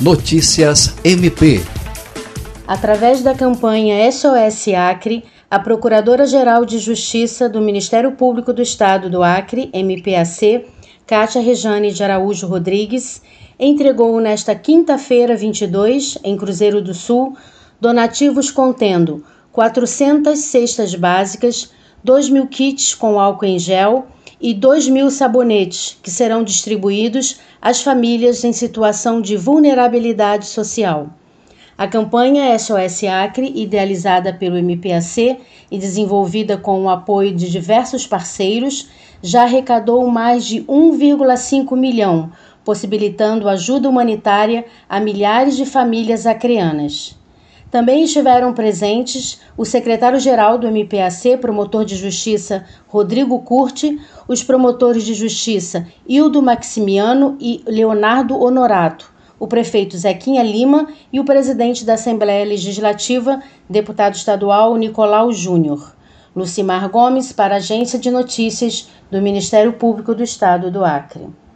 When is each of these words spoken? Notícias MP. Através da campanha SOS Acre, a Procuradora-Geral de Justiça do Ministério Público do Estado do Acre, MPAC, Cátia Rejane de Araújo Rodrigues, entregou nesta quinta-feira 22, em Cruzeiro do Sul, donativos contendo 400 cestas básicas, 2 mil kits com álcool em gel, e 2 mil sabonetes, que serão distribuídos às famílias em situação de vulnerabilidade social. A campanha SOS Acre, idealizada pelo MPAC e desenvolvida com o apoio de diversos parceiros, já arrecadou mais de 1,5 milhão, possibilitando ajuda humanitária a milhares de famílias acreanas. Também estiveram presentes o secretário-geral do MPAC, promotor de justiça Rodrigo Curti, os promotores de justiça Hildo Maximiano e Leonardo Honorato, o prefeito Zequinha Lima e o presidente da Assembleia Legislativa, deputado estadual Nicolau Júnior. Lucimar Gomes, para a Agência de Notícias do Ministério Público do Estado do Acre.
Notícias 0.00 0.94
MP. 1.02 1.62
Através 2.68 3.22
da 3.22 3.34
campanha 3.34 4.12
SOS 4.12 4.68
Acre, 4.76 5.24
a 5.50 5.58
Procuradora-Geral 5.58 6.66
de 6.66 6.78
Justiça 6.78 7.48
do 7.48 7.62
Ministério 7.62 8.12
Público 8.12 8.52
do 8.52 8.60
Estado 8.60 9.08
do 9.08 9.22
Acre, 9.22 9.70
MPAC, 9.72 10.66
Cátia 11.06 11.40
Rejane 11.40 11.92
de 11.92 12.04
Araújo 12.04 12.46
Rodrigues, 12.46 13.22
entregou 13.58 14.20
nesta 14.20 14.54
quinta-feira 14.54 15.34
22, 15.34 16.18
em 16.22 16.36
Cruzeiro 16.36 16.82
do 16.82 16.92
Sul, 16.92 17.34
donativos 17.80 18.50
contendo 18.50 19.24
400 19.50 20.38
cestas 20.38 20.94
básicas, 20.94 21.72
2 22.04 22.28
mil 22.28 22.46
kits 22.48 22.94
com 22.94 23.18
álcool 23.18 23.46
em 23.46 23.58
gel, 23.58 24.08
e 24.46 24.54
2 24.54 24.88
mil 24.90 25.10
sabonetes, 25.10 25.98
que 26.00 26.08
serão 26.08 26.44
distribuídos 26.44 27.40
às 27.60 27.82
famílias 27.82 28.44
em 28.44 28.52
situação 28.52 29.20
de 29.20 29.36
vulnerabilidade 29.36 30.46
social. 30.46 31.08
A 31.76 31.88
campanha 31.88 32.56
SOS 32.56 33.02
Acre, 33.10 33.52
idealizada 33.56 34.32
pelo 34.32 34.56
MPAC 34.56 35.38
e 35.68 35.76
desenvolvida 35.76 36.56
com 36.56 36.84
o 36.84 36.88
apoio 36.88 37.34
de 37.34 37.50
diversos 37.50 38.06
parceiros, 38.06 38.88
já 39.20 39.42
arrecadou 39.42 40.08
mais 40.08 40.44
de 40.44 40.62
1,5 40.62 41.76
milhão, 41.76 42.30
possibilitando 42.64 43.48
ajuda 43.48 43.88
humanitária 43.88 44.64
a 44.88 45.00
milhares 45.00 45.56
de 45.56 45.66
famílias 45.66 46.24
acreanas. 46.24 47.18
Também 47.70 48.04
estiveram 48.04 48.52
presentes 48.52 49.40
o 49.56 49.64
secretário-geral 49.64 50.56
do 50.56 50.68
MPAC, 50.68 51.36
promotor 51.38 51.84
de 51.84 51.96
justiça 51.96 52.64
Rodrigo 52.86 53.40
Curti, 53.40 53.98
os 54.28 54.42
promotores 54.42 55.02
de 55.02 55.14
justiça 55.14 55.86
Hildo 56.08 56.40
Maximiano 56.40 57.36
e 57.40 57.62
Leonardo 57.66 58.40
Honorato, 58.40 59.12
o 59.38 59.48
prefeito 59.48 59.96
Zequinha 59.98 60.42
Lima 60.42 60.88
e 61.12 61.18
o 61.18 61.24
presidente 61.24 61.84
da 61.84 61.94
Assembleia 61.94 62.44
Legislativa, 62.44 63.42
deputado 63.68 64.14
estadual 64.14 64.76
Nicolau 64.76 65.32
Júnior. 65.32 65.94
Lucimar 66.36 66.88
Gomes, 66.90 67.32
para 67.32 67.54
a 67.54 67.56
Agência 67.56 67.98
de 67.98 68.10
Notícias 68.10 68.90
do 69.10 69.22
Ministério 69.22 69.72
Público 69.72 70.14
do 70.14 70.22
Estado 70.22 70.70
do 70.70 70.84
Acre. 70.84 71.28